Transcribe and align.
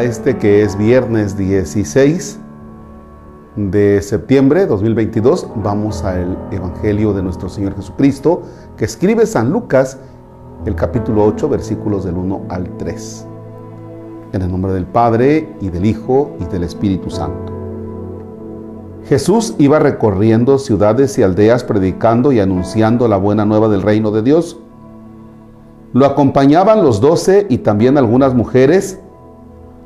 Este 0.00 0.36
que 0.36 0.62
es 0.62 0.76
viernes 0.76 1.36
16 1.36 2.38
de 3.56 4.00
septiembre 4.02 4.60
de 4.60 4.66
2022, 4.66 5.48
vamos 5.56 6.02
al 6.02 6.36
Evangelio 6.50 7.12
de 7.12 7.22
nuestro 7.22 7.48
Señor 7.48 7.76
Jesucristo, 7.76 8.42
que 8.76 8.84
escribe 8.84 9.26
San 9.26 9.50
Lucas, 9.50 9.98
el 10.64 10.74
capítulo 10.74 11.24
8, 11.24 11.48
versículos 11.48 12.04
del 12.04 12.16
1 12.16 12.42
al 12.48 12.76
3. 12.78 13.26
En 14.32 14.42
el 14.42 14.50
nombre 14.50 14.72
del 14.72 14.86
Padre, 14.86 15.54
y 15.60 15.68
del 15.68 15.84
Hijo, 15.84 16.36
y 16.40 16.44
del 16.46 16.64
Espíritu 16.64 17.10
Santo. 17.10 17.52
Jesús 19.04 19.54
iba 19.58 19.78
recorriendo 19.78 20.58
ciudades 20.58 21.18
y 21.18 21.22
aldeas 21.22 21.64
predicando 21.64 22.32
y 22.32 22.40
anunciando 22.40 23.08
la 23.08 23.18
buena 23.18 23.44
nueva 23.44 23.68
del 23.68 23.82
reino 23.82 24.10
de 24.10 24.22
Dios. 24.22 24.58
Lo 25.92 26.06
acompañaban 26.06 26.82
los 26.82 27.00
doce 27.00 27.46
y 27.50 27.58
también 27.58 27.98
algunas 27.98 28.34
mujeres 28.34 28.98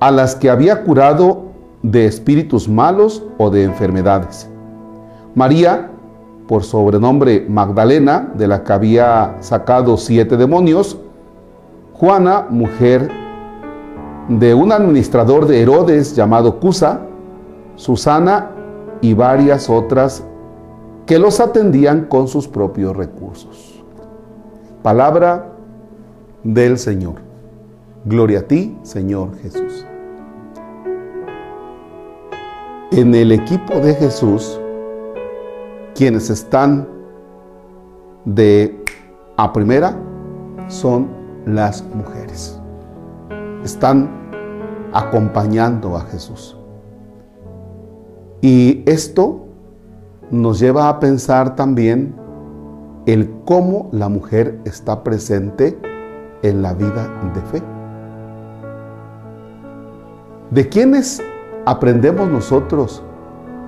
a 0.00 0.10
las 0.10 0.34
que 0.34 0.50
había 0.50 0.82
curado 0.82 1.50
de 1.82 2.06
espíritus 2.06 2.68
malos 2.68 3.22
o 3.38 3.50
de 3.50 3.64
enfermedades. 3.64 4.48
María, 5.34 5.90
por 6.48 6.64
sobrenombre 6.64 7.46
Magdalena, 7.48 8.32
de 8.34 8.48
la 8.48 8.64
que 8.64 8.72
había 8.72 9.36
sacado 9.40 9.96
siete 9.96 10.36
demonios. 10.36 10.98
Juana, 11.92 12.46
mujer 12.50 13.10
de 14.28 14.54
un 14.54 14.72
administrador 14.72 15.46
de 15.46 15.62
Herodes 15.62 16.16
llamado 16.16 16.58
Cusa. 16.58 17.02
Susana 17.76 18.50
y 19.00 19.14
varias 19.14 19.70
otras 19.70 20.24
que 21.06 21.18
los 21.18 21.40
atendían 21.40 22.06
con 22.06 22.28
sus 22.28 22.46
propios 22.46 22.96
recursos. 22.96 23.82
Palabra 24.82 25.46
del 26.42 26.78
Señor. 26.78 27.29
Gloria 28.06 28.38
a 28.38 28.42
ti, 28.42 28.78
Señor 28.82 29.36
Jesús. 29.42 29.86
En 32.92 33.14
el 33.14 33.30
equipo 33.30 33.74
de 33.74 33.94
Jesús, 33.94 34.58
quienes 35.94 36.30
están 36.30 36.88
de 38.24 38.82
a 39.36 39.52
primera 39.52 39.94
son 40.68 41.08
las 41.44 41.84
mujeres. 41.94 42.58
Están 43.64 44.10
acompañando 44.94 45.94
a 45.94 46.00
Jesús. 46.00 46.56
Y 48.40 48.82
esto 48.86 49.44
nos 50.30 50.58
lleva 50.58 50.88
a 50.88 51.00
pensar 51.00 51.54
también 51.54 52.14
el 53.04 53.30
cómo 53.44 53.90
la 53.92 54.08
mujer 54.08 54.58
está 54.64 55.04
presente 55.04 55.78
en 56.42 56.62
la 56.62 56.72
vida 56.72 57.10
de 57.34 57.40
fe. 57.42 57.79
¿De 60.50 60.68
quiénes 60.68 61.22
aprendemos 61.64 62.28
nosotros 62.28 63.04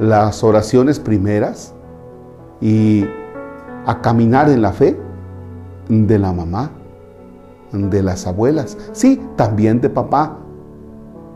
las 0.00 0.42
oraciones 0.42 0.98
primeras 0.98 1.72
y 2.60 3.06
a 3.86 4.00
caminar 4.02 4.48
en 4.48 4.62
la 4.62 4.72
fe? 4.72 4.98
De 5.88 6.18
la 6.18 6.32
mamá, 6.32 6.72
de 7.70 8.02
las 8.02 8.26
abuelas, 8.26 8.76
sí, 8.90 9.22
también 9.36 9.80
de 9.80 9.90
papá, 9.90 10.38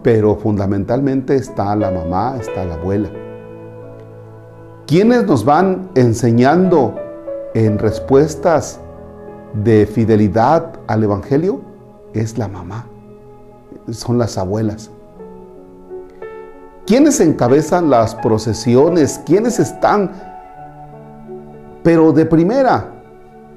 pero 0.02 0.34
fundamentalmente 0.34 1.36
está 1.36 1.76
la 1.76 1.92
mamá, 1.92 2.36
está 2.40 2.64
la 2.64 2.74
abuela. 2.74 3.08
¿Quiénes 4.88 5.26
nos 5.26 5.44
van 5.44 5.90
enseñando 5.94 6.96
en 7.54 7.78
respuestas 7.78 8.80
de 9.62 9.86
fidelidad 9.86 10.72
al 10.88 11.04
Evangelio? 11.04 11.60
Es 12.14 12.36
la 12.36 12.48
mamá, 12.48 12.86
son 13.90 14.18
las 14.18 14.38
abuelas. 14.38 14.90
¿Quiénes 16.86 17.18
encabezan 17.18 17.90
las 17.90 18.14
procesiones? 18.14 19.20
¿Quiénes 19.26 19.58
están, 19.58 20.12
pero 21.82 22.12
de 22.12 22.24
primera, 22.24 22.92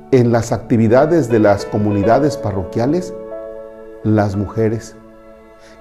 en 0.10 0.32
las 0.32 0.52
actividades 0.52 1.30
de 1.30 1.38
las 1.38 1.64
comunidades 1.64 2.38
parroquiales? 2.38 3.14
Las 4.04 4.36
mujeres. 4.36 4.96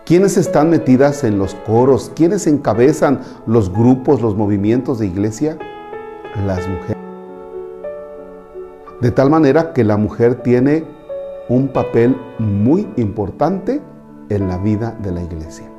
¿Quiénes 0.04 0.36
están 0.36 0.68
metidas 0.68 1.24
en 1.24 1.38
los 1.38 1.54
coros? 1.54 2.12
¿Quiénes 2.14 2.46
encabezan 2.46 3.20
los 3.46 3.72
grupos, 3.72 4.20
los 4.20 4.36
movimientos 4.36 4.98
de 4.98 5.06
iglesia? 5.06 5.56
Las 6.46 6.68
mujeres. 6.68 6.98
De 9.00 9.10
tal 9.10 9.30
manera 9.30 9.72
que 9.72 9.84
la 9.84 9.96
mujer 9.96 10.42
tiene 10.42 10.84
un 11.48 11.68
papel 11.68 12.14
muy 12.38 12.92
importante 12.96 13.80
en 14.28 14.48
la 14.48 14.58
vida 14.58 14.94
de 15.02 15.12
la 15.12 15.22
iglesia 15.22 15.77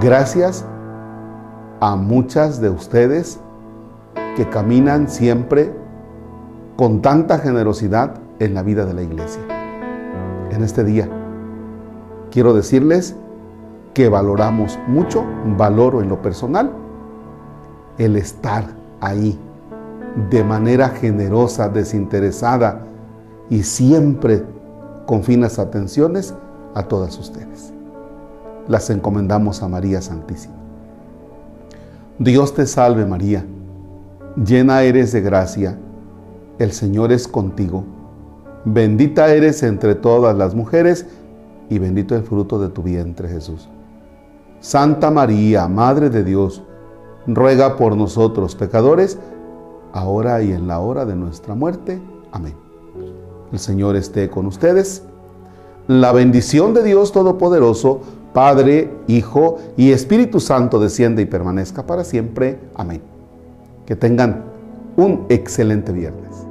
gracias 0.00 0.64
a 1.80 1.96
muchas 1.96 2.60
de 2.60 2.70
ustedes 2.70 3.38
que 4.36 4.48
caminan 4.48 5.08
siempre 5.08 5.72
con 6.76 7.00
tanta 7.00 7.38
generosidad 7.38 8.14
en 8.38 8.54
la 8.54 8.62
vida 8.62 8.84
de 8.84 8.94
la 8.94 9.02
iglesia. 9.02 9.40
En 10.50 10.62
este 10.62 10.84
día 10.84 11.08
quiero 12.30 12.52
decirles 12.52 13.16
que 13.94 14.08
valoramos 14.08 14.78
mucho, 14.88 15.24
valoro 15.56 16.02
en 16.02 16.08
lo 16.08 16.20
personal, 16.20 16.70
el 17.96 18.16
estar 18.16 18.64
ahí 19.00 19.38
de 20.30 20.44
manera 20.44 20.90
generosa, 20.90 21.68
desinteresada 21.68 22.82
y 23.48 23.62
siempre 23.62 24.44
con 25.06 25.22
finas 25.22 25.58
atenciones 25.58 26.34
a 26.74 26.82
todas 26.82 27.16
ustedes 27.18 27.72
las 28.68 28.90
encomendamos 28.90 29.62
a 29.62 29.68
María 29.68 30.00
Santísima. 30.00 30.54
Dios 32.18 32.54
te 32.54 32.66
salve 32.66 33.04
María, 33.04 33.44
llena 34.42 34.82
eres 34.82 35.12
de 35.12 35.20
gracia, 35.20 35.78
el 36.58 36.72
Señor 36.72 37.12
es 37.12 37.28
contigo, 37.28 37.84
bendita 38.64 39.32
eres 39.34 39.62
entre 39.62 39.94
todas 39.94 40.36
las 40.36 40.54
mujeres 40.54 41.06
y 41.68 41.78
bendito 41.78 42.16
el 42.16 42.22
fruto 42.22 42.58
de 42.58 42.68
tu 42.68 42.82
vientre 42.82 43.28
Jesús. 43.28 43.68
Santa 44.60 45.10
María, 45.10 45.68
Madre 45.68 46.10
de 46.10 46.24
Dios, 46.24 46.62
ruega 47.26 47.76
por 47.76 47.96
nosotros 47.96 48.54
pecadores, 48.54 49.18
ahora 49.92 50.42
y 50.42 50.52
en 50.52 50.66
la 50.66 50.80
hora 50.80 51.04
de 51.04 51.16
nuestra 51.16 51.54
muerte. 51.54 52.00
Amén. 52.32 52.54
El 53.52 53.58
Señor 53.58 53.96
esté 53.96 54.28
con 54.28 54.46
ustedes. 54.46 55.02
La 55.86 56.12
bendición 56.12 56.74
de 56.74 56.82
Dios 56.82 57.12
Todopoderoso, 57.12 58.00
Padre, 58.36 58.90
Hijo 59.06 59.56
y 59.78 59.92
Espíritu 59.92 60.40
Santo 60.40 60.78
desciende 60.78 61.22
y 61.22 61.24
permanezca 61.24 61.86
para 61.86 62.04
siempre. 62.04 62.58
Amén. 62.74 63.00
Que 63.86 63.96
tengan 63.96 64.44
un 64.98 65.24
excelente 65.30 65.90
viernes. 65.90 66.46